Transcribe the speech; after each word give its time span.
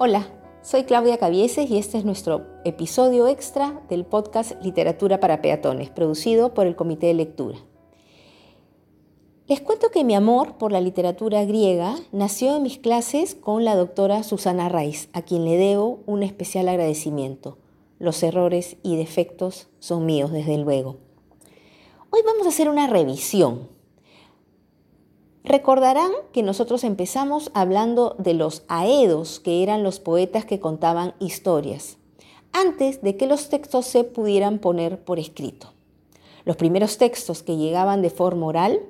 Hola, 0.00 0.28
soy 0.62 0.84
Claudia 0.84 1.18
Cavieses 1.18 1.68
y 1.68 1.76
este 1.76 1.98
es 1.98 2.04
nuestro 2.04 2.46
episodio 2.64 3.26
extra 3.26 3.82
del 3.88 4.04
podcast 4.04 4.52
Literatura 4.62 5.18
para 5.18 5.42
Peatones, 5.42 5.90
producido 5.90 6.54
por 6.54 6.68
el 6.68 6.76
Comité 6.76 7.08
de 7.08 7.14
Lectura. 7.14 7.58
Les 9.48 9.60
cuento 9.60 9.90
que 9.90 10.04
mi 10.04 10.14
amor 10.14 10.56
por 10.56 10.70
la 10.70 10.80
literatura 10.80 11.44
griega 11.44 11.96
nació 12.12 12.54
en 12.54 12.62
mis 12.62 12.78
clases 12.78 13.34
con 13.34 13.64
la 13.64 13.74
doctora 13.74 14.22
Susana 14.22 14.68
Raiz, 14.68 15.08
a 15.14 15.22
quien 15.22 15.44
le 15.44 15.56
debo 15.56 15.98
un 16.06 16.22
especial 16.22 16.68
agradecimiento. 16.68 17.58
Los 17.98 18.22
errores 18.22 18.76
y 18.84 18.94
defectos 18.94 19.66
son 19.80 20.06
míos, 20.06 20.30
desde 20.30 20.58
luego. 20.58 20.98
Hoy 22.10 22.20
vamos 22.24 22.46
a 22.46 22.50
hacer 22.50 22.68
una 22.68 22.86
revisión 22.86 23.68
Recordarán 25.44 26.10
que 26.32 26.42
nosotros 26.42 26.84
empezamos 26.84 27.50
hablando 27.54 28.16
de 28.18 28.34
los 28.34 28.64
aedos, 28.68 29.40
que 29.40 29.62
eran 29.62 29.82
los 29.82 30.00
poetas 30.00 30.44
que 30.44 30.60
contaban 30.60 31.14
historias, 31.20 31.96
antes 32.52 33.02
de 33.02 33.16
que 33.16 33.26
los 33.26 33.48
textos 33.48 33.86
se 33.86 34.04
pudieran 34.04 34.58
poner 34.58 35.04
por 35.04 35.18
escrito. 35.18 35.72
Los 36.44 36.56
primeros 36.56 36.98
textos 36.98 37.42
que 37.42 37.56
llegaban 37.56 38.02
de 38.02 38.10
forma 38.10 38.46
oral 38.46 38.80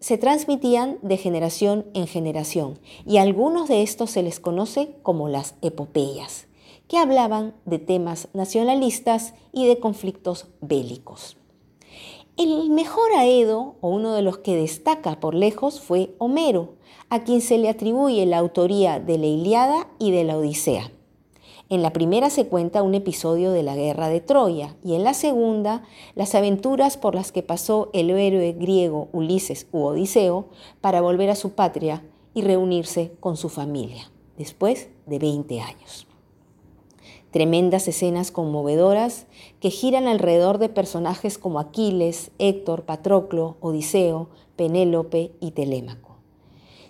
se 0.00 0.18
transmitían 0.18 0.98
de 1.02 1.16
generación 1.16 1.86
en 1.94 2.06
generación 2.06 2.78
y 3.04 3.16
algunos 3.18 3.68
de 3.68 3.82
estos 3.82 4.10
se 4.10 4.22
les 4.22 4.40
conoce 4.40 4.96
como 5.02 5.28
las 5.28 5.56
epopeyas, 5.62 6.46
que 6.86 6.98
hablaban 6.98 7.54
de 7.64 7.78
temas 7.78 8.28
nacionalistas 8.32 9.34
y 9.52 9.66
de 9.66 9.80
conflictos 9.80 10.46
bélicos. 10.60 11.36
El 12.38 12.70
mejor 12.70 13.10
Aedo, 13.16 13.74
o 13.80 13.88
uno 13.88 14.12
de 14.14 14.22
los 14.22 14.38
que 14.38 14.54
destaca 14.54 15.18
por 15.18 15.34
lejos, 15.34 15.80
fue 15.80 16.14
Homero, 16.18 16.74
a 17.10 17.24
quien 17.24 17.40
se 17.40 17.58
le 17.58 17.68
atribuye 17.68 18.24
la 18.26 18.38
autoría 18.38 19.00
de 19.00 19.18
la 19.18 19.26
Iliada 19.26 19.88
y 19.98 20.12
de 20.12 20.22
la 20.22 20.38
Odisea. 20.38 20.92
En 21.68 21.82
la 21.82 21.92
primera 21.92 22.30
se 22.30 22.46
cuenta 22.46 22.84
un 22.84 22.94
episodio 22.94 23.50
de 23.50 23.64
la 23.64 23.74
guerra 23.74 24.08
de 24.08 24.20
Troya 24.20 24.76
y 24.84 24.94
en 24.94 25.02
la 25.02 25.14
segunda 25.14 25.82
las 26.14 26.36
aventuras 26.36 26.96
por 26.96 27.16
las 27.16 27.32
que 27.32 27.42
pasó 27.42 27.90
el 27.92 28.08
héroe 28.08 28.52
griego 28.52 29.08
Ulises 29.10 29.66
u 29.72 29.82
Odiseo 29.82 30.46
para 30.80 31.00
volver 31.00 31.30
a 31.30 31.34
su 31.34 31.54
patria 31.54 32.04
y 32.34 32.42
reunirse 32.42 33.10
con 33.18 33.36
su 33.36 33.48
familia, 33.48 34.12
después 34.36 34.90
de 35.06 35.18
20 35.18 35.60
años 35.60 36.07
tremendas 37.30 37.88
escenas 37.88 38.30
conmovedoras 38.30 39.26
que 39.60 39.70
giran 39.70 40.06
alrededor 40.06 40.58
de 40.58 40.68
personajes 40.68 41.38
como 41.38 41.60
Aquiles, 41.60 42.30
Héctor, 42.38 42.84
Patroclo, 42.84 43.56
Odiseo, 43.60 44.28
Penélope 44.56 45.32
y 45.40 45.52
Telémaco. 45.52 46.16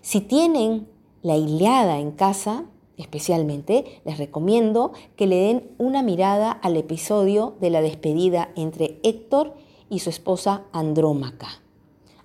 Si 0.00 0.20
tienen 0.20 0.88
la 1.22 1.36
Iliada 1.36 1.98
en 1.98 2.12
casa, 2.12 2.64
especialmente, 2.96 4.00
les 4.04 4.18
recomiendo 4.18 4.92
que 5.16 5.26
le 5.26 5.36
den 5.36 5.70
una 5.78 6.02
mirada 6.02 6.50
al 6.50 6.76
episodio 6.76 7.54
de 7.60 7.70
la 7.70 7.82
despedida 7.82 8.50
entre 8.56 8.98
Héctor 9.02 9.54
y 9.90 10.00
su 10.00 10.10
esposa 10.10 10.64
Andrómaca, 10.72 11.48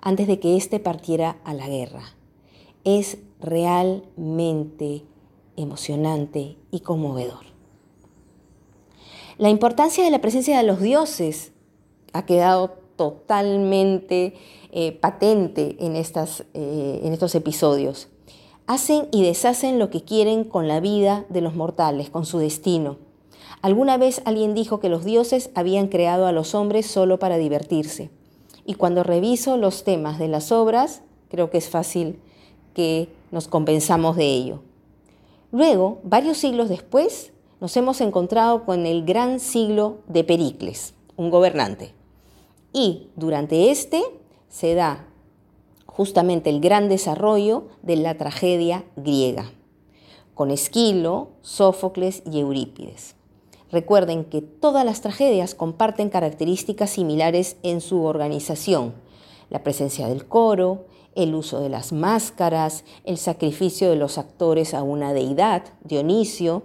antes 0.02 0.28
de 0.28 0.39
que 0.39 0.56
éste 0.56 0.80
partiera 0.80 1.38
a 1.44 1.53
la 1.53 1.67
guerra. 1.67 2.03
Es 2.84 3.17
realmente 3.39 5.03
emocionante 5.56 6.58
y 6.72 6.81
conmovedor. 6.81 7.52
La 9.37 9.49
importancia 9.49 10.03
de 10.03 10.11
la 10.11 10.21
presencia 10.21 10.57
de 10.57 10.63
los 10.63 10.79
dioses 10.79 11.53
ha 12.13 12.25
quedado 12.25 12.77
totalmente 12.95 14.35
eh, 14.71 14.91
patente 14.91 15.75
en, 15.79 15.95
estas, 15.95 16.45
eh, 16.53 17.01
en 17.03 17.13
estos 17.13 17.33
episodios. 17.33 18.09
Hacen 18.67 19.07
y 19.11 19.23
deshacen 19.23 19.79
lo 19.79 19.89
que 19.89 20.03
quieren 20.03 20.43
con 20.43 20.67
la 20.67 20.79
vida 20.79 21.25
de 21.29 21.41
los 21.41 21.55
mortales, 21.55 22.09
con 22.09 22.25
su 22.25 22.38
destino. 22.38 22.97
Alguna 23.61 23.97
vez 23.97 24.22
alguien 24.25 24.53
dijo 24.53 24.79
que 24.79 24.89
los 24.89 25.03
dioses 25.03 25.49
habían 25.55 25.88
creado 25.88 26.27
a 26.27 26.31
los 26.31 26.53
hombres 26.53 26.85
solo 26.85 27.17
para 27.17 27.38
divertirse. 27.38 28.11
Y 28.66 28.75
cuando 28.75 29.03
reviso 29.03 29.57
los 29.57 29.83
temas 29.83 30.19
de 30.19 30.27
las 30.27 30.51
obras, 30.51 31.01
creo 31.29 31.49
que 31.49 31.57
es 31.57 31.69
fácil 31.69 32.19
que 32.73 33.09
nos 33.31 33.47
compensamos 33.47 34.16
de 34.16 34.25
ello. 34.25 34.61
Luego, 35.51 35.99
varios 36.03 36.38
siglos 36.38 36.69
después, 36.69 37.32
nos 37.63 37.78
hemos 37.78 38.01
encontrado 38.01 38.66
con 38.66 38.85
el 38.85 39.06
gran 39.06 39.40
siglo 39.40 40.00
de 40.07 40.25
Pericles, 40.25 40.96
un 41.16 41.29
gobernante. 41.29 41.94
Y 42.74 43.07
durante 43.16 43.72
este 43.72 44.03
se 44.50 44.74
da 44.74 45.07
justamente 45.85 46.50
el 46.50 46.59
gran 46.59 46.90
desarrollo 46.90 47.69
de 47.81 47.96
la 47.96 48.18
tragedia 48.18 48.84
griega, 48.97 49.50
con 50.34 50.52
Esquilo, 50.52 51.29
Sófocles 51.41 52.22
y 52.29 52.41
Eurípides. 52.41 53.16
Recuerden 53.72 54.25
que 54.25 54.41
todas 54.41 54.84
las 54.84 55.00
tragedias 55.00 55.56
comparten 55.56 56.09
características 56.09 56.90
similares 56.90 57.56
en 57.63 57.79
su 57.79 58.03
organización, 58.03 58.94
la 59.50 59.63
presencia 59.63 60.09
del 60.09 60.25
coro, 60.25 60.88
el 61.16 61.34
uso 61.34 61.62
de 61.62 61.69
las 61.69 61.94
máscaras, 61.94 62.84
el 63.06 63.18
sacrificio 63.18 63.90
de 63.90 63.96
los 63.96 64.18
actores 64.18 64.73
a 64.73 64.84
una 64.84 65.13
deidad, 65.13 65.63
Dionisio, 65.85 66.63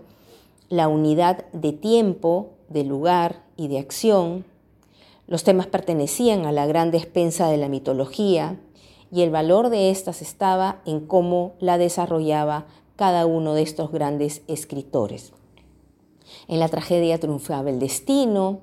la 0.69 0.89
unidad 0.89 1.47
de 1.53 1.73
tiempo, 1.73 2.51
de 2.69 2.85
lugar 2.85 3.43
y 3.57 3.69
de 3.69 3.79
acción. 3.79 4.45
Los 5.27 5.45
temas 5.45 5.67
pertenecían 5.67 6.47
a 6.47 6.53
la 6.53 6.67
gran 6.67 6.91
despensa 6.91 7.49
de 7.49 7.57
la 7.57 7.69
mitología 7.69 8.61
y 9.11 9.23
el 9.23 9.31
valor 9.31 9.71
de 9.71 9.91
éstas 9.91 10.23
estaba 10.23 10.81
en 10.85 11.01
cómo 11.01 11.55
la 11.61 11.79
desarrollaba 11.79 12.67
cada 12.97 13.27
uno 13.27 13.55
de 13.55 13.63
estos 13.63 13.91
grandes 13.93 14.43
escritores. 14.49 15.33
En 16.47 16.61
la 16.61 16.69
tragedia 16.69 17.19
triunfaba 17.19 17.71
el 17.71 17.79
destino 17.79 18.61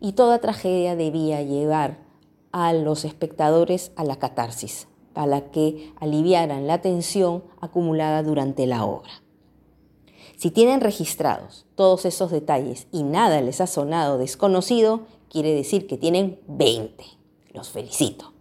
y 0.00 0.12
toda 0.12 0.40
tragedia 0.40 0.94
debía 0.94 1.42
llevar 1.42 1.98
a 2.52 2.72
los 2.72 3.04
espectadores 3.04 3.92
a 3.96 4.04
la 4.04 4.16
catarsis, 4.16 4.86
para 5.12 5.50
que 5.50 5.92
aliviaran 6.00 6.66
la 6.66 6.80
tensión 6.80 7.42
acumulada 7.60 8.22
durante 8.22 8.66
la 8.66 8.84
obra. 8.84 9.10
Si 10.38 10.52
tienen 10.52 10.80
registrados 10.80 11.66
todos 11.74 12.04
esos 12.04 12.30
detalles 12.30 12.86
y 12.92 13.02
nada 13.02 13.40
les 13.40 13.60
ha 13.60 13.66
sonado 13.66 14.18
desconocido, 14.18 15.00
quiere 15.28 15.52
decir 15.52 15.88
que 15.88 15.98
tienen 15.98 16.38
20. 16.46 17.04
Los 17.52 17.70
felicito. 17.70 18.32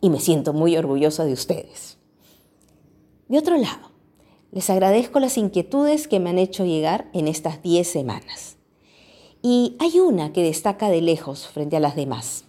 Y 0.00 0.10
me 0.10 0.18
siento 0.18 0.52
muy 0.52 0.76
orgullosa 0.76 1.24
de 1.24 1.32
ustedes. 1.32 1.96
De 3.28 3.38
otro 3.38 3.56
lado, 3.56 3.92
les 4.50 4.68
agradezco 4.68 5.20
las 5.20 5.38
inquietudes 5.38 6.08
que 6.08 6.18
me 6.18 6.30
han 6.30 6.38
hecho 6.38 6.64
llegar 6.64 7.08
en 7.12 7.28
estas 7.28 7.62
10 7.62 7.86
semanas. 7.86 8.56
Y 9.42 9.76
hay 9.78 10.00
una 10.00 10.32
que 10.32 10.42
destaca 10.42 10.88
de 10.88 11.02
lejos 11.02 11.46
frente 11.46 11.76
a 11.76 11.80
las 11.80 11.94
demás. 11.94 12.46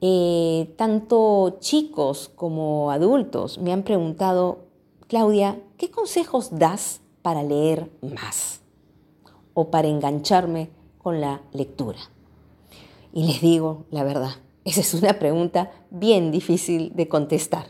Eh, 0.00 0.74
tanto 0.76 1.58
chicos 1.60 2.32
como 2.34 2.90
adultos 2.90 3.58
me 3.58 3.72
han 3.72 3.84
preguntado 3.84 4.63
Claudia, 5.06 5.60
¿qué 5.76 5.90
consejos 5.90 6.58
das 6.58 7.02
para 7.20 7.42
leer 7.42 7.90
más 8.00 8.62
o 9.52 9.70
para 9.70 9.88
engancharme 9.88 10.70
con 10.96 11.20
la 11.20 11.42
lectura? 11.52 11.98
Y 13.12 13.26
les 13.26 13.42
digo 13.42 13.84
la 13.90 14.02
verdad, 14.02 14.36
esa 14.64 14.80
es 14.80 14.94
una 14.94 15.18
pregunta 15.18 15.70
bien 15.90 16.30
difícil 16.30 16.94
de 16.94 17.06
contestar. 17.06 17.66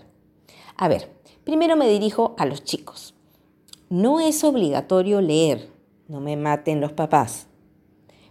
A 0.76 0.86
ver, 0.86 1.10
primero 1.42 1.74
me 1.74 1.88
dirijo 1.88 2.36
a 2.38 2.46
los 2.46 2.62
chicos. 2.62 3.14
No 3.90 4.20
es 4.20 4.44
obligatorio 4.44 5.20
leer, 5.20 5.72
no 6.06 6.20
me 6.20 6.36
maten 6.36 6.80
los 6.80 6.92
papás. 6.92 7.48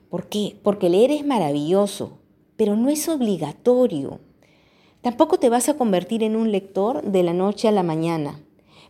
¿Por 0.10 0.30
qué? 0.30 0.58
Porque 0.64 0.90
leer 0.90 1.12
es 1.12 1.26
maravilloso, 1.26 2.20
pero 2.56 2.78
no 2.78 2.88
es 2.88 3.10
obligatorio. 3.10 4.22
Tampoco 5.02 5.40
te 5.40 5.50
vas 5.50 5.68
a 5.68 5.74
convertir 5.74 6.24
en 6.24 6.38
un 6.38 6.54
lector 6.54 7.04
de 7.04 7.24
la 7.24 7.34
noche 7.34 7.68
a 7.68 7.74
la 7.74 7.84
mañana 7.84 8.40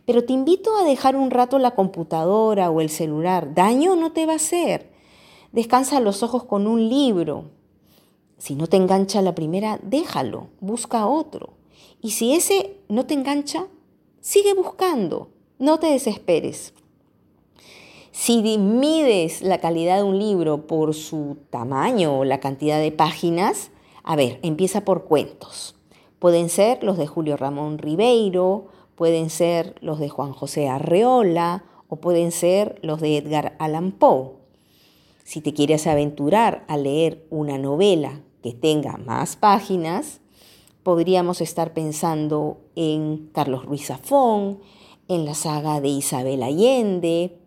pero 0.06 0.24
te 0.24 0.32
invito 0.32 0.76
a 0.76 0.84
dejar 0.84 1.16
un 1.16 1.30
rato 1.30 1.58
la 1.58 1.74
computadora 1.74 2.70
o 2.70 2.80
el 2.80 2.90
celular. 2.90 3.54
Daño 3.54 3.96
no 3.96 4.12
te 4.12 4.26
va 4.26 4.34
a 4.34 4.36
hacer. 4.36 4.90
Descansa 5.52 6.00
los 6.00 6.22
ojos 6.22 6.44
con 6.44 6.66
un 6.66 6.88
libro. 6.88 7.44
Si 8.38 8.54
no 8.54 8.66
te 8.66 8.76
engancha 8.76 9.22
la 9.22 9.34
primera, 9.34 9.78
déjalo, 9.82 10.48
busca 10.60 11.06
otro. 11.06 11.54
Y 12.02 12.10
si 12.10 12.34
ese 12.34 12.76
no 12.88 13.06
te 13.06 13.14
engancha, 13.14 13.66
sigue 14.20 14.52
buscando, 14.52 15.28
no 15.58 15.78
te 15.78 15.86
desesperes. 15.86 16.74
Si 18.12 18.42
mides 18.58 19.42
la 19.42 19.58
calidad 19.58 19.96
de 19.96 20.02
un 20.02 20.18
libro 20.18 20.66
por 20.66 20.94
su 20.94 21.38
tamaño 21.50 22.18
o 22.18 22.24
la 22.24 22.40
cantidad 22.40 22.78
de 22.78 22.92
páginas, 22.92 23.70
a 24.02 24.16
ver, 24.16 24.38
empieza 24.42 24.84
por 24.84 25.04
cuentos. 25.04 25.74
Pueden 26.18 26.48
ser 26.48 26.84
los 26.84 26.96
de 26.96 27.06
Julio 27.06 27.36
Ramón 27.36 27.78
Ribeiro, 27.78 28.66
pueden 28.96 29.30
ser 29.30 29.74
los 29.80 29.98
de 29.98 30.08
Juan 30.08 30.32
José 30.32 30.68
Arreola 30.68 31.64
o 31.88 31.96
pueden 31.96 32.32
ser 32.32 32.78
los 32.82 33.00
de 33.00 33.16
Edgar 33.16 33.56
Allan 33.58 33.92
Poe. 33.92 34.32
Si 35.24 35.40
te 35.40 35.54
quieres 35.54 35.86
aventurar 35.86 36.64
a 36.68 36.76
leer 36.76 37.26
una 37.30 37.58
novela 37.58 38.20
que 38.42 38.52
tenga 38.52 38.98
más 38.98 39.36
páginas, 39.36 40.20
podríamos 40.82 41.40
estar 41.40 41.72
pensando 41.72 42.58
en 42.76 43.30
Carlos 43.32 43.64
Ruiz 43.64 43.86
Zafón, 43.86 44.60
en 45.08 45.24
la 45.24 45.34
saga 45.34 45.80
de 45.80 45.88
Isabel 45.88 46.42
Allende, 46.42 47.38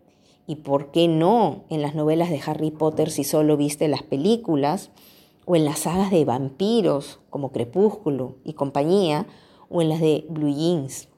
y 0.46 0.56
por 0.56 0.90
qué 0.90 1.08
no 1.08 1.64
en 1.68 1.82
las 1.82 1.94
novelas 1.94 2.30
de 2.30 2.40
Harry 2.44 2.70
Potter 2.70 3.10
si 3.10 3.22
solo 3.22 3.56
viste 3.56 3.86
las 3.86 4.02
películas, 4.02 4.90
o 5.44 5.56
en 5.56 5.64
las 5.64 5.80
sagas 5.80 6.10
de 6.10 6.24
vampiros 6.24 7.20
como 7.30 7.52
Crepúsculo 7.52 8.36
y 8.44 8.54
compañía, 8.54 9.26
o 9.70 9.82
en 9.82 9.88
las 9.88 10.00
de 10.00 10.26
Blue 10.28 10.52
Jeans. 10.52 11.08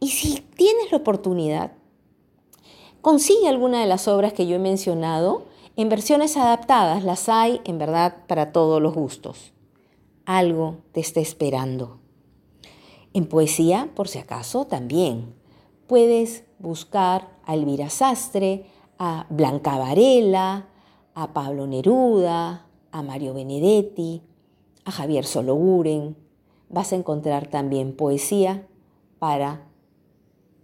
Y 0.00 0.08
si 0.08 0.40
tienes 0.56 0.90
la 0.90 0.98
oportunidad, 0.98 1.72
consigue 3.00 3.48
alguna 3.48 3.80
de 3.80 3.86
las 3.86 4.08
obras 4.08 4.32
que 4.32 4.46
yo 4.46 4.56
he 4.56 4.60
mencionado 4.60 5.44
en 5.76 5.88
versiones 5.88 6.36
adaptadas, 6.36 7.02
las 7.02 7.28
hay 7.28 7.60
en 7.64 7.78
verdad 7.78 8.18
para 8.28 8.52
todos 8.52 8.80
los 8.80 8.94
gustos. 8.94 9.52
Algo 10.24 10.76
te 10.92 11.00
está 11.00 11.18
esperando. 11.18 11.98
En 13.12 13.26
poesía, 13.26 13.90
por 13.96 14.06
si 14.06 14.18
acaso, 14.18 14.66
también. 14.66 15.34
Puedes 15.88 16.44
buscar 16.60 17.28
a 17.44 17.54
Elvira 17.54 17.90
Sastre, 17.90 18.66
a 18.98 19.26
Blanca 19.30 19.76
Varela, 19.76 20.68
a 21.14 21.32
Pablo 21.32 21.66
Neruda, 21.66 22.66
a 22.92 23.02
Mario 23.02 23.34
Benedetti, 23.34 24.22
a 24.84 24.92
Javier 24.92 25.24
Sologuren. 25.24 26.16
Vas 26.68 26.92
a 26.92 26.96
encontrar 26.96 27.48
también 27.48 27.96
poesía 27.96 28.66
para 29.18 29.66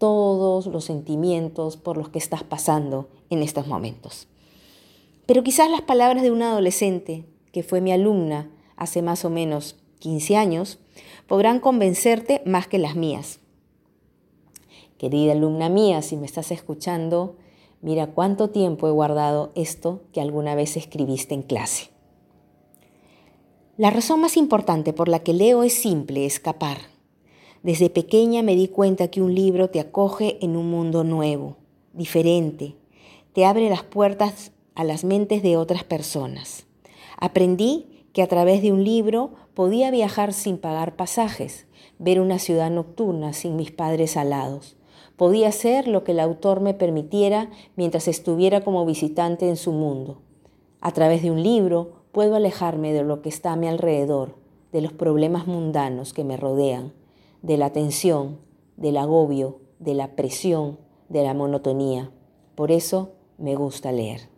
todos 0.01 0.67
los 0.67 0.87
sentimientos 0.87 1.77
por 1.77 1.99
los 1.99 2.09
que 2.09 2.19
estás 2.19 2.43
pasando 2.43 3.11
en 3.29 3.43
estos 3.43 3.67
momentos. 3.67 4.27
Pero 5.27 5.45
quizás 5.45 5.71
las 5.71 5.83
palabras 5.83 6.23
de 6.23 6.33
una 6.33 6.51
adolescente, 6.51 7.27
que 7.53 7.63
fue 7.63 7.83
mi 7.83 7.93
alumna 7.93 8.51
hace 8.77 9.03
más 9.03 9.27
o 9.27 9.31
menos 9.31 9.77
15 9.99 10.37
años, 10.37 10.79
podrán 11.29 11.61
convencerte 11.61 12.43
más 12.47 12.67
que 12.67 12.79
las 12.79 12.97
mías. 12.97 13.41
Querida 14.97 15.33
alumna 15.33 15.69
mía, 15.69 16.01
si 16.01 16.17
me 16.17 16.25
estás 16.27 16.51
escuchando, 16.51 17.37
mira 17.83 18.09
cuánto 18.09 18.49
tiempo 18.49 18.89
he 18.89 18.93
guardado 18.93 19.53
esto 19.55 20.01
que 20.13 20.23
alguna 20.23 20.55
vez 20.55 20.79
escribiste 20.79 21.35
en 21.35 21.43
clase. 21.43 21.91
La 23.77 23.91
razón 23.91 24.21
más 24.21 24.39
importante 24.39 24.95
por 24.95 25.09
la 25.09 25.19
que 25.19 25.35
leo 25.35 25.63
es 25.63 25.75
simple, 25.75 26.25
escapar. 26.25 26.90
Desde 27.63 27.91
pequeña 27.91 28.43
me 28.43 28.57
di 28.57 28.69
cuenta 28.69 29.09
que 29.09 29.21
un 29.21 29.35
libro 29.35 29.69
te 29.69 29.81
acoge 29.81 30.39
en 30.41 30.57
un 30.57 30.71
mundo 30.71 31.05
nuevo, 31.05 31.59
diferente, 31.93 32.77
te 33.35 33.45
abre 33.45 33.69
las 33.69 33.83
puertas 33.83 34.53
a 34.75 34.83
las 34.83 35.05
mentes 35.05 35.43
de 35.43 35.59
otras 35.59 35.85
personas. 35.85 36.67
Aprendí 37.19 38.07
que 38.15 38.23
a 38.23 38.29
través 38.29 38.63
de 38.63 38.73
un 38.73 38.83
libro 38.83 39.33
podía 39.53 39.91
viajar 39.91 40.33
sin 40.33 40.57
pagar 40.57 40.97
pasajes, 40.97 41.67
ver 41.99 42.19
una 42.19 42.39
ciudad 42.39 42.71
nocturna 42.71 43.35
sin 43.35 43.57
mis 43.57 43.71
padres 43.71 44.17
alados. 44.17 44.77
Podía 45.17 45.49
hacer 45.49 45.87
lo 45.87 46.03
que 46.03 46.13
el 46.13 46.21
autor 46.21 46.61
me 46.61 46.73
permitiera 46.73 47.51
mientras 47.77 48.09
estuviera 48.09 48.63
como 48.63 48.87
visitante 48.87 49.51
en 49.51 49.59
su 49.59 49.73
mundo. 49.73 50.23
A 50.81 50.93
través 50.93 51.23
de 51.23 51.31
un 51.31 51.43
libro 51.43 52.05
puedo 52.11 52.37
alejarme 52.37 52.95
de 52.95 53.05
lo 53.05 53.21
que 53.21 53.29
está 53.29 53.53
a 53.53 53.57
mi 53.57 53.69
alrededor, 53.69 54.37
de 54.73 54.81
los 54.81 54.95
problemas 54.95 55.47
mundanos 55.47 56.15
que 56.15 56.25
me 56.25 56.39
rodean, 56.39 56.95
de 57.43 57.57
la 57.57 57.71
tensión, 57.71 58.39
del 58.77 58.97
agobio, 58.97 59.61
de 59.79 59.95
la 59.95 60.17
presión, 60.17 60.79
de 61.09 61.23
la 61.23 61.35
monotonía. 61.35 62.11
Por 62.55 62.71
eso 62.71 63.13
me 63.39 63.55
gusta 63.55 63.93
leer. 63.93 64.29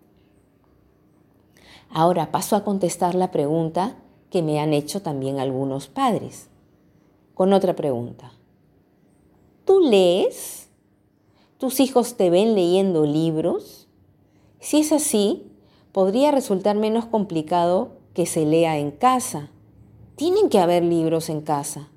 Ahora 1.91 2.33
paso 2.33 2.57
a 2.57 2.65
contestar 2.65 3.15
la 3.15 3.31
pregunta 3.31 3.97
que 4.31 4.43
me 4.43 4.61
han 4.61 4.73
hecho 4.73 5.03
también 5.03 5.39
algunos 5.39 5.89
padres, 5.89 6.49
con 7.35 7.53
otra 7.53 7.77
pregunta. 7.77 8.33
¿Tú 9.67 9.81
lees? 9.81 10.69
¿Tus 11.59 11.81
hijos 11.81 12.17
te 12.17 12.31
ven 12.31 12.55
leyendo 12.55 13.05
libros? 13.05 13.89
Si 14.59 14.81
es 14.81 14.91
así, 14.91 15.53
podría 15.93 16.31
resultar 16.31 16.77
menos 16.77 17.05
complicado 17.05 17.91
que 18.15 18.27
se 18.27 18.47
lea 18.47 18.79
en 18.79 18.91
casa. 18.91 19.51
Tienen 20.17 20.49
que 20.49 20.59
haber 20.59 20.83
libros 20.83 21.29
en 21.29 21.43
casa. 21.43 21.92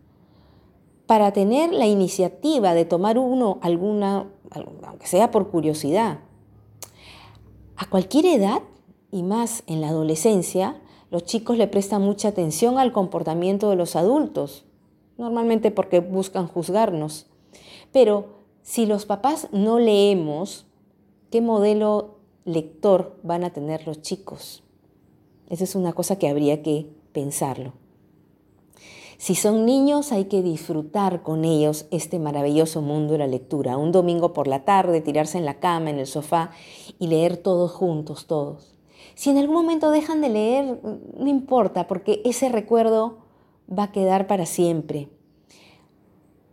Para 1.08 1.32
tener 1.34 1.72
la 1.72 1.86
iniciativa 1.86 2.74
de 2.74 2.86
tomar 2.86 3.18
uno, 3.18 3.60
alguna, 3.62 4.28
aunque 4.52 5.08
sea 5.08 5.32
por 5.32 5.50
curiosidad. 5.50 6.20
A 7.78 7.90
cualquier 7.90 8.26
edad 8.26 8.62
y 9.12 9.24
más 9.24 9.64
en 9.68 9.82
la 9.82 9.90
adolescencia, 9.90 10.82
los 11.12 11.24
chicos 11.24 11.58
le 11.58 11.68
prestan 11.68 12.02
mucha 12.02 12.30
atención 12.30 12.80
al 12.80 12.92
comportamiento 12.92 13.70
de 13.70 13.76
los 13.76 13.96
adultos, 13.96 14.66
normalmente 15.18 15.72
porque 15.72 16.00
buscan 16.00 16.48
juzgarnos. 16.48 17.28
Pero 17.92 18.36
si 18.64 18.86
los 18.86 19.06
papás 19.06 19.48
no 19.52 19.78
leemos, 19.78 20.66
¿qué 21.30 21.42
modelo 21.42 22.16
lector 22.46 23.18
van 23.24 23.44
a 23.44 23.52
tener 23.52 23.86
los 23.86 24.02
chicos? 24.02 24.64
Esa 25.50 25.64
es 25.64 25.76
una 25.76 25.94
cosa 25.94 26.18
que 26.18 26.28
habría 26.28 26.64
que 26.64 26.90
pensarlo. 27.14 27.74
Si 29.18 29.36
son 29.36 29.66
niños 29.66 30.12
hay 30.12 30.26
que 30.26 30.42
disfrutar 30.42 31.24
con 31.24 31.46
ellos 31.46 31.86
este 31.92 32.20
maravilloso 32.20 32.82
mundo 32.82 33.14
de 33.14 33.20
la 33.20 33.28
lectura. 33.28 33.78
Un 33.78 33.92
domingo 33.92 34.34
por 34.34 34.48
la 34.48 34.66
tarde, 34.66 35.02
tirarse 35.02 35.38
en 35.38 35.46
la 35.46 35.60
cama, 35.60 35.90
en 35.90 36.00
el 36.00 36.08
sofá 36.08 36.52
y 37.00 37.08
leer 37.08 37.38
todos 37.38 37.72
juntos, 37.72 38.28
todos. 38.28 38.76
Si 39.16 39.30
en 39.30 39.38
algún 39.38 39.56
momento 39.56 39.92
dejan 39.92 40.22
de 40.22 40.30
leer, 40.30 40.80
no 41.18 41.28
importa, 41.28 41.88
porque 41.88 42.22
ese 42.26 42.50
recuerdo 42.50 43.20
va 43.72 43.84
a 43.84 43.92
quedar 43.92 44.28
para 44.28 44.46
siempre. 44.46 45.10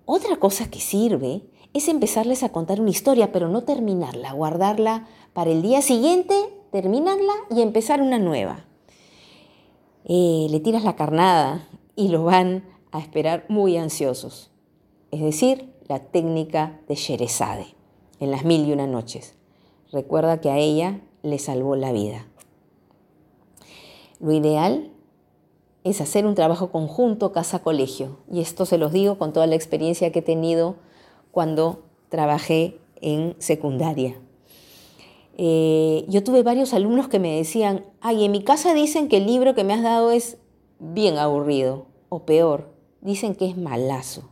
Otra 0.04 0.36
cosa 0.36 0.70
que 0.70 0.80
sirve 0.80 1.42
es 1.74 1.88
empezarles 1.88 2.42
a 2.42 2.50
contar 2.50 2.80
una 2.80 2.90
historia, 2.90 3.32
pero 3.32 3.48
no 3.48 3.62
terminarla, 3.62 4.32
guardarla 4.32 5.08
para 5.32 5.50
el 5.50 5.62
día 5.62 5.82
siguiente, 5.82 6.34
terminarla 6.70 7.32
y 7.50 7.62
empezar 7.62 8.00
una 8.02 8.18
nueva. 8.18 8.64
Eh, 10.04 10.46
le 10.50 10.60
tiras 10.60 10.84
la 10.84 10.96
carnada 10.96 11.68
y 11.96 12.08
lo 12.08 12.24
van 12.24 12.64
a 12.90 12.98
esperar 13.00 13.44
muy 13.48 13.76
ansiosos. 13.76 14.50
Es 15.10 15.20
decir, 15.20 15.72
la 15.88 15.98
técnica 15.98 16.80
de 16.88 16.94
Sherezade 16.94 17.66
en 18.20 18.30
las 18.30 18.44
mil 18.44 18.66
y 18.66 18.72
una 18.72 18.86
noches. 18.86 19.34
Recuerda 19.90 20.40
que 20.40 20.50
a 20.50 20.58
ella 20.58 21.00
le 21.22 21.38
salvó 21.38 21.76
la 21.76 21.92
vida. 21.92 22.26
Lo 24.20 24.32
ideal 24.32 24.90
es 25.84 26.00
hacer 26.00 26.26
un 26.26 26.34
trabajo 26.34 26.70
conjunto 26.70 27.32
casa-colegio. 27.32 28.18
Y 28.30 28.40
esto 28.40 28.64
se 28.66 28.78
los 28.78 28.92
digo 28.92 29.18
con 29.18 29.32
toda 29.32 29.46
la 29.46 29.56
experiencia 29.56 30.12
que 30.12 30.20
he 30.20 30.22
tenido 30.22 30.76
cuando 31.32 31.82
trabajé 32.08 32.78
en 33.00 33.34
secundaria. 33.38 34.16
Eh, 35.36 36.04
yo 36.08 36.22
tuve 36.22 36.42
varios 36.42 36.74
alumnos 36.74 37.08
que 37.08 37.18
me 37.18 37.36
decían, 37.36 37.84
ay, 38.00 38.24
en 38.24 38.32
mi 38.32 38.44
casa 38.44 38.74
dicen 38.74 39.08
que 39.08 39.16
el 39.16 39.26
libro 39.26 39.54
que 39.54 39.64
me 39.64 39.72
has 39.72 39.82
dado 39.82 40.10
es 40.10 40.38
bien 40.82 41.16
aburrido, 41.16 41.86
o 42.08 42.24
peor, 42.24 42.68
dicen 43.00 43.34
que 43.34 43.48
es 43.48 43.56
malazo. 43.56 44.28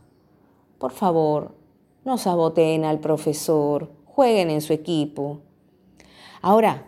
Por 0.77 0.91
favor, 0.91 1.55
no 2.03 2.17
saboteen 2.17 2.83
al 2.83 2.99
profesor, 2.99 3.89
jueguen 4.05 4.49
en 4.49 4.61
su 4.61 4.73
equipo. 4.73 5.39
Ahora, 6.41 6.87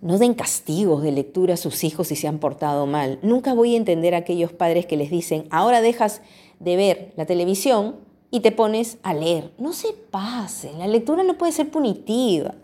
no 0.00 0.18
den 0.18 0.32
castigos 0.32 1.02
de 1.02 1.12
lectura 1.12 1.54
a 1.54 1.58
sus 1.58 1.84
hijos 1.84 2.08
si 2.08 2.16
se 2.16 2.26
han 2.26 2.38
portado 2.38 2.86
mal. 2.86 3.18
Nunca 3.22 3.52
voy 3.52 3.74
a 3.74 3.76
entender 3.76 4.14
a 4.14 4.18
aquellos 4.18 4.52
padres 4.52 4.86
que 4.86 4.96
les 4.96 5.10
dicen, 5.10 5.46
ahora 5.50 5.82
dejas 5.82 6.22
de 6.58 6.76
ver 6.76 7.12
la 7.16 7.26
televisión 7.26 7.96
y 8.30 8.40
te 8.40 8.50
pones 8.50 8.96
a 9.02 9.12
leer. 9.12 9.52
No 9.58 9.74
se 9.74 9.92
pasen, 9.92 10.78
la 10.78 10.86
lectura 10.86 11.22
no 11.22 11.36
puede 11.36 11.52
ser 11.52 11.70
punitiva. 11.70 12.54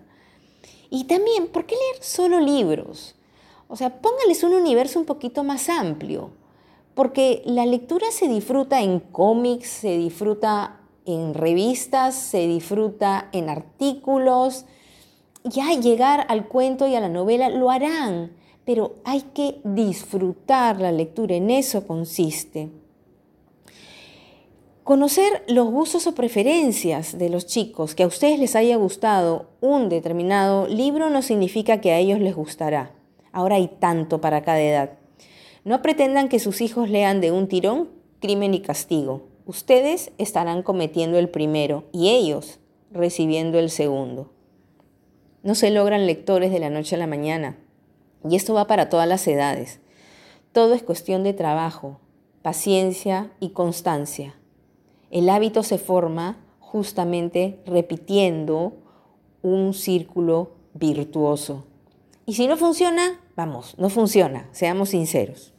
Y 0.88 1.04
también, 1.04 1.48
¿por 1.48 1.66
qué 1.66 1.74
leer 1.74 2.02
solo 2.02 2.40
libros? 2.40 3.15
O 3.68 3.76
sea, 3.76 4.00
póngales 4.00 4.42
un 4.42 4.54
universo 4.54 4.98
un 4.98 5.06
poquito 5.06 5.44
más 5.44 5.68
amplio, 5.68 6.30
porque 6.94 7.42
la 7.44 7.66
lectura 7.66 8.06
se 8.10 8.28
disfruta 8.28 8.80
en 8.80 9.00
cómics, 9.00 9.68
se 9.68 9.98
disfruta 9.98 10.80
en 11.04 11.34
revistas, 11.34 12.14
se 12.14 12.46
disfruta 12.46 13.28
en 13.32 13.48
artículos, 13.48 14.64
ya 15.44 15.72
llegar 15.74 16.26
al 16.28 16.48
cuento 16.48 16.86
y 16.86 16.94
a 16.94 17.00
la 17.00 17.08
novela 17.08 17.48
lo 17.48 17.70
harán, 17.70 18.32
pero 18.64 18.96
hay 19.04 19.22
que 19.22 19.60
disfrutar 19.62 20.80
la 20.80 20.90
lectura, 20.90 21.36
en 21.36 21.50
eso 21.50 21.86
consiste. 21.86 22.70
Conocer 24.82 25.44
los 25.48 25.68
gustos 25.68 26.06
o 26.06 26.14
preferencias 26.14 27.18
de 27.18 27.28
los 27.28 27.46
chicos, 27.46 27.94
que 27.94 28.04
a 28.04 28.06
ustedes 28.06 28.38
les 28.38 28.54
haya 28.56 28.76
gustado 28.76 29.46
un 29.60 29.88
determinado 29.88 30.66
libro 30.68 31.10
no 31.10 31.22
significa 31.22 31.80
que 31.80 31.92
a 31.92 31.98
ellos 31.98 32.20
les 32.20 32.34
gustará. 32.34 32.95
Ahora 33.36 33.56
hay 33.56 33.68
tanto 33.68 34.22
para 34.22 34.40
cada 34.40 34.62
edad. 34.62 34.92
No 35.62 35.82
pretendan 35.82 36.30
que 36.30 36.38
sus 36.38 36.62
hijos 36.62 36.88
lean 36.88 37.20
de 37.20 37.32
un 37.32 37.48
tirón 37.48 37.90
crimen 38.18 38.54
y 38.54 38.60
castigo. 38.60 39.24
Ustedes 39.44 40.10
estarán 40.16 40.62
cometiendo 40.62 41.18
el 41.18 41.28
primero 41.28 41.84
y 41.92 42.08
ellos 42.08 42.60
recibiendo 42.90 43.58
el 43.58 43.68
segundo. 43.68 44.32
No 45.42 45.54
se 45.54 45.70
logran 45.70 46.06
lectores 46.06 46.50
de 46.50 46.60
la 46.60 46.70
noche 46.70 46.94
a 46.94 46.98
la 46.98 47.06
mañana. 47.06 47.58
Y 48.26 48.36
esto 48.36 48.54
va 48.54 48.66
para 48.66 48.88
todas 48.88 49.06
las 49.06 49.28
edades. 49.28 49.80
Todo 50.52 50.72
es 50.72 50.82
cuestión 50.82 51.22
de 51.22 51.34
trabajo, 51.34 52.00
paciencia 52.40 53.32
y 53.38 53.50
constancia. 53.50 54.34
El 55.10 55.28
hábito 55.28 55.62
se 55.62 55.76
forma 55.76 56.38
justamente 56.58 57.60
repitiendo 57.66 58.72
un 59.42 59.74
círculo 59.74 60.52
virtuoso. 60.72 61.66
Y 62.24 62.32
si 62.32 62.48
no 62.48 62.56
funciona, 62.56 63.20
vamos, 63.36 63.74
no 63.78 63.90
funciona, 63.90 64.48
seamos 64.52 64.88
sinceros. 64.88 65.52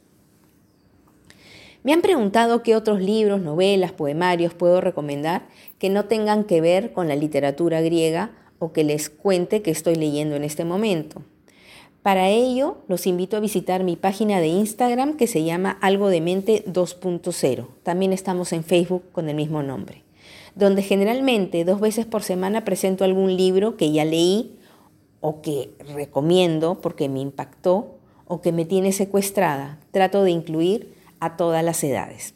Me 1.84 1.92
han 1.92 2.02
preguntado 2.02 2.62
qué 2.62 2.76
otros 2.76 3.00
libros, 3.00 3.40
novelas, 3.40 3.92
poemarios 3.92 4.52
puedo 4.52 4.80
recomendar 4.80 5.46
que 5.78 5.88
no 5.88 6.06
tengan 6.06 6.44
que 6.44 6.60
ver 6.60 6.92
con 6.92 7.08
la 7.08 7.16
literatura 7.16 7.80
griega 7.80 8.32
o 8.58 8.72
que 8.72 8.84
les 8.84 9.08
cuente 9.08 9.62
que 9.62 9.70
estoy 9.70 9.94
leyendo 9.94 10.34
en 10.36 10.44
este 10.44 10.64
momento. 10.64 11.22
Para 12.02 12.28
ello, 12.28 12.78
los 12.88 13.06
invito 13.06 13.36
a 13.36 13.40
visitar 13.40 13.84
mi 13.84 13.96
página 13.96 14.40
de 14.40 14.48
Instagram 14.48 15.16
que 15.16 15.26
se 15.26 15.44
llama 15.44 15.78
Algo 15.80 16.08
de 16.08 16.20
Mente 16.20 16.64
2.0. 16.66 17.66
También 17.82 18.12
estamos 18.12 18.52
en 18.52 18.64
Facebook 18.64 19.04
con 19.12 19.28
el 19.28 19.36
mismo 19.36 19.62
nombre, 19.62 20.02
donde 20.54 20.82
generalmente 20.82 21.64
dos 21.64 21.80
veces 21.80 22.06
por 22.06 22.22
semana 22.22 22.64
presento 22.64 23.04
algún 23.04 23.36
libro 23.36 23.76
que 23.76 23.92
ya 23.92 24.04
leí 24.04 24.57
o 25.20 25.42
que 25.42 25.70
recomiendo 25.94 26.80
porque 26.80 27.08
me 27.08 27.20
impactó 27.20 27.98
o 28.26 28.40
que 28.40 28.52
me 28.52 28.64
tiene 28.64 28.92
secuestrada. 28.92 29.80
Trato 29.90 30.22
de 30.22 30.30
incluir 30.30 30.94
a 31.20 31.36
todas 31.36 31.64
las 31.64 31.82
edades. 31.82 32.34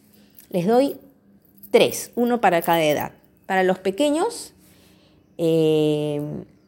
Les 0.50 0.66
doy 0.66 0.96
tres, 1.70 2.12
uno 2.14 2.40
para 2.40 2.62
cada 2.62 2.82
edad. 2.82 3.12
Para 3.46 3.62
los 3.62 3.78
pequeños, 3.78 4.54
eh, 5.38 6.20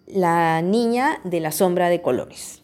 la 0.06 0.62
niña 0.62 1.21
de 1.25 1.40
la 1.40 1.52
sombra 1.52 1.88
de 1.88 2.02
colores. 2.02 2.62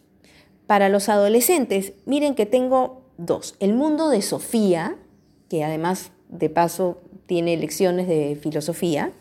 Para 0.67 0.89
los 0.89 1.09
adolescentes, 1.09 1.95
miren 2.07 2.35
que 2.35 2.47
tengo 2.47 3.03
dos. 3.17 3.57
El 3.61 3.75
mundo 3.75 4.09
de 4.09 4.23
Sofía, 4.23 4.97
que 5.49 5.65
además 5.65 6.13
de 6.29 6.49
paso 6.49 7.01
tiene 7.27 7.57
lecciones 7.57 8.09
de 8.09 8.39
filosofía. 8.41 9.13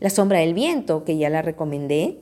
La 0.00 0.10
sombra 0.10 0.40
del 0.40 0.54
viento, 0.54 1.04
que 1.04 1.16
ya 1.16 1.30
la 1.30 1.42
recomendé. 1.42 2.18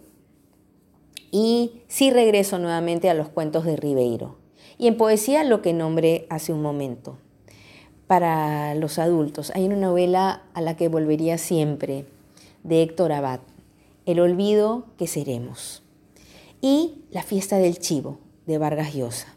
Y 1.31 1.83
sí 1.89 2.11
regreso 2.11 2.59
nuevamente 2.59 3.09
a 3.09 3.15
los 3.15 3.29
cuentos 3.29 3.65
de 3.65 3.77
Ribeiro. 3.77 4.37
Y 4.79 4.87
en 4.87 4.97
poesía 4.97 5.45
lo 5.45 5.63
que 5.63 5.73
nombré 5.73 6.27
hace 6.31 6.53
un 6.53 6.63
momento. 6.63 7.19
Para 8.07 8.75
los 8.75 8.99
adultos 8.99 9.53
hay 9.55 9.67
una 9.67 9.77
novela 9.77 10.43
a 10.55 10.61
la 10.61 10.77
que 10.77 10.89
volvería 10.89 11.39
siempre, 11.39 12.07
de 12.65 12.83
Héctor 12.83 13.13
Abad, 13.13 13.41
El 14.07 14.21
olvido 14.21 14.87
que 14.99 15.07
seremos. 15.07 15.83
Y 16.61 17.05
La 17.11 17.23
fiesta 17.23 17.59
del 17.59 17.79
chivo, 17.79 18.19
de 18.47 18.59
Vargas 18.59 18.95
Llosa. 18.95 19.35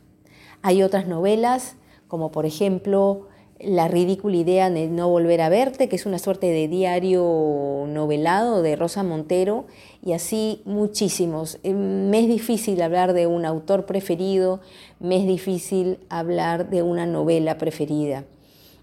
Hay 0.61 0.81
otras 0.81 1.07
novelas, 1.07 1.75
como 2.07 2.31
por 2.31 2.45
ejemplo 2.45 3.27
La 3.59 3.87
ridícula 3.87 4.35
idea 4.35 4.69
de 4.69 4.87
no 4.87 5.09
volver 5.09 5.41
a 5.41 5.49
verte, 5.49 5.87
que 5.87 5.95
es 5.95 6.05
una 6.05 6.19
suerte 6.19 6.47
de 6.47 6.67
diario 6.67 7.85
novelado 7.87 8.61
de 8.61 8.75
Rosa 8.75 9.03
Montero, 9.03 9.65
y 10.03 10.13
así 10.13 10.61
muchísimos. 10.65 11.59
Eh, 11.63 11.73
me 11.73 12.19
es 12.19 12.27
difícil 12.27 12.81
hablar 12.81 13.13
de 13.13 13.27
un 13.27 13.45
autor 13.45 13.85
preferido, 13.85 14.59
me 14.99 15.17
es 15.17 15.27
difícil 15.27 15.99
hablar 16.09 16.69
de 16.69 16.81
una 16.81 17.05
novela 17.05 17.57
preferida. 17.57 18.25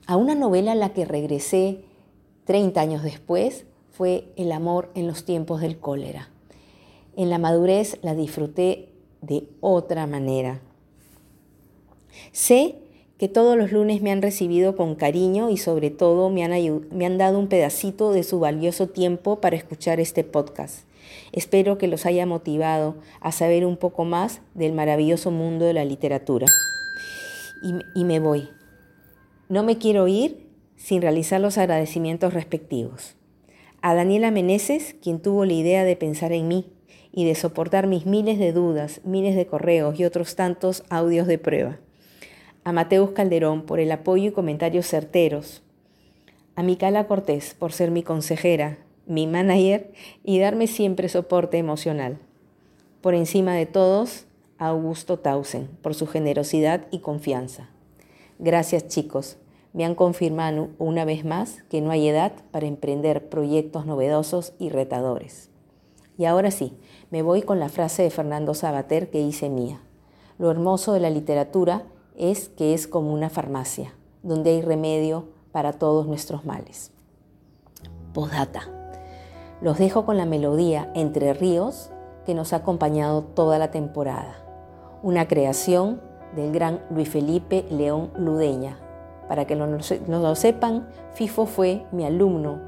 A 0.07 0.17
una 0.17 0.35
novela 0.35 0.73
a 0.73 0.77
la 0.77 0.93
que 0.93 1.05
regresé 1.05 1.85
30 2.45 2.81
años 2.81 3.03
después 3.03 3.67
fue 3.91 4.33
El 4.37 4.51
amor 4.53 4.91
en 4.95 5.07
los 5.07 5.25
tiempos 5.25 5.61
del 5.61 5.79
cólera. 5.79 6.31
En 7.17 7.29
la 7.29 7.39
madurez 7.39 7.99
la 8.03 8.15
disfruté 8.15 8.89
de 9.21 9.49
otra 9.61 10.07
manera. 10.07 10.61
Sé 12.33 12.77
que 13.21 13.29
todos 13.29 13.55
los 13.59 13.71
lunes 13.71 14.01
me 14.01 14.13
han 14.13 14.23
recibido 14.23 14.77
con 14.77 14.95
cariño 14.95 15.51
y 15.51 15.59
sobre 15.59 15.91
todo 15.91 16.31
me 16.31 16.43
han, 16.43 17.19
dado 17.19 17.39
un 17.39 17.49
pedacito 17.49 18.13
de 18.13 18.23
su 18.23 18.41
valioso 18.41 18.87
tiempo 18.87 19.43
para 19.43 19.57
escuchar 19.57 20.01
este 20.01 20.25
podcast. 20.25 20.87
Espero 21.31 21.77
que 21.77 21.87
los 21.87 22.07
haya 22.07 22.25
motivado 22.25 22.95
a 23.21 23.31
saber 23.31 23.67
un 23.67 23.77
poco 23.77 24.07
más 24.07 24.41
del 24.55 24.73
maravilloso 24.73 25.31
mundo 25.31 25.67
de 25.67 25.75
la 25.75 25.85
literatura. 25.85 26.47
Y, 27.63 28.01
y 28.01 28.05
me 28.05 28.21
voy. 28.21 28.49
No 29.51 29.65
me 29.65 29.77
quiero 29.77 30.09
ir 30.09 30.47
sin 30.77 31.03
realizar 31.03 31.43
los 31.43 31.59
agradecimientos 31.59 32.33
respectivos. 32.33 33.17
A 33.83 33.95
Daniela 33.95 34.31
Meneses, 34.31 34.97
quien 35.03 35.21
tuvo 35.21 35.45
la 35.45 35.53
idea 35.53 35.85
de 35.85 35.95
pensar 35.95 36.33
en 36.33 36.49
mí 36.49 36.73
y 37.13 37.27
de 37.27 37.35
soportar 37.35 37.87
mis 37.87 38.07
miles 38.07 38.39
de 38.39 38.55
dudas, 38.55 39.03
miles 39.05 39.37
de 39.37 39.45
correos 39.45 40.01
y 40.01 40.07
otros 40.07 40.37
tantos 40.37 40.85
audios 40.89 41.27
de 41.27 41.37
prueba. 41.37 41.81
A 42.63 42.73
Mateus 42.73 43.11
Calderón 43.13 43.63
por 43.63 43.81
el 43.81 43.91
apoyo 43.91 44.29
y 44.29 44.33
comentarios 44.33 44.87
certeros. 44.87 45.63
A 46.57 46.63
Micala 46.63 47.07
Cortés 47.07 47.55
por 47.55 47.73
ser 47.73 47.91
mi 47.91 48.03
consejera, 48.03 48.79
mi 49.07 49.27
manager 49.27 49.93
y 50.25 50.39
darme 50.41 50.67
siempre 50.67 51.09
soporte 51.09 51.57
emocional. 51.57 52.19
Por 53.01 53.15
encima 53.15 53.55
de 53.55 53.65
todos, 53.65 54.27
a 54.59 54.69
Augusto 54.69 55.19
Tausen 55.19 55.69
por 55.81 55.95
su 55.95 56.07
generosidad 56.07 56.87
y 56.91 56.99
confianza. 56.99 57.71
Gracias 58.39 58.89
chicos, 58.89 59.39
me 59.73 59.87
han 59.87 59.95
confirmado 59.95 60.69
una 60.79 61.07
vez 61.07 61.25
más 61.25 61.63
que 61.71 61.81
no 61.81 61.91
hay 61.91 62.09
edad 62.09 62.33
para 62.51 62.67
emprender 62.67 63.31
proyectos 63.31 63.87
novedosos 63.87 64.53
y 64.59 64.69
retadores. 64.69 65.49
Y 66.19 66.27
ahora 66.27 66.51
sí, 66.51 66.75
me 67.11 67.23
voy 67.23 67.41
con 67.41 67.59
la 67.59 67.71
frase 67.71 68.03
de 68.03 68.11
Fernando 68.11 68.53
Sabater 68.53 69.09
que 69.09 69.23
hice 69.23 69.49
mía. 69.49 69.81
Lo 70.39 70.51
hermoso 70.51 70.93
de 70.93 71.01
la 71.01 71.09
literatura 71.09 71.85
es 72.17 72.49
que 72.49 72.75
es 72.75 72.87
como 72.87 73.13
una 73.13 73.31
farmacia, 73.31 73.95
donde 74.23 74.51
hay 74.51 74.63
remedio 74.63 75.29
para 75.53 75.73
todos 75.73 76.07
nuestros 76.07 76.45
males. 76.45 76.93
Postdata. 78.13 78.63
Los 79.61 79.79
dejo 79.79 80.05
con 80.07 80.17
la 80.17 80.27
melodía 80.27 80.91
Entre 80.95 81.33
Ríos 81.35 81.91
que 82.27 82.35
nos 82.35 82.53
ha 82.53 82.57
acompañado 82.57 83.23
toda 83.23 83.59
la 83.59 83.71
temporada. 83.71 84.37
Una 85.03 85.29
creación 85.29 86.01
del 86.35 86.53
gran 86.53 86.81
Luis 86.91 87.09
Felipe 87.09 87.67
León 87.71 88.11
Ludeña. 88.17 88.79
Para 89.29 89.47
que 89.47 89.57
no, 89.57 89.67
lo 89.67 90.35
sepan, 90.35 90.89
FIFO 91.15 91.47
fue 91.47 91.87
mi 91.93 92.05
alumno 92.05 92.61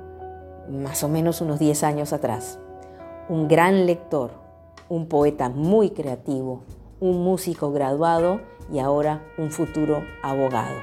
más 0.69 1.03
o 1.03 1.09
menos 1.09 1.41
unos 1.41 1.59
10 1.59 1.83
años 1.83 2.13
atrás 2.13 2.59
un 3.29 3.49
gran 3.49 3.87
lector, 3.87 4.33
un 4.89 5.07
poeta 5.07 5.49
muy 5.49 5.91
creativo, 5.91 6.63
un 7.01 7.25
músico 7.25 7.73
graduado 7.73 8.41
y 8.73 8.79
ahora 8.79 9.23
un 9.37 9.51
futuro 9.51 10.05
abogado. 10.23 10.81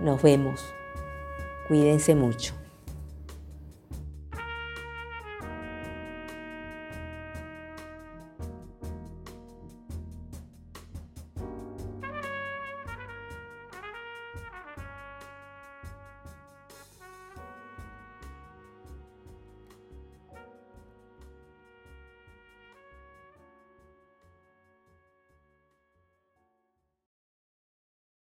Nos 0.00 0.20
vemos. 0.22 0.74
Cuídense 1.68 2.14
mucho. 2.14 2.52